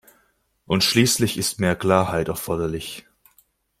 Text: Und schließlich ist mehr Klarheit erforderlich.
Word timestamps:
Und 0.65 0.83
schließlich 0.83 1.37
ist 1.37 1.59
mehr 1.59 1.75
Klarheit 1.75 2.27
erforderlich. 2.27 3.05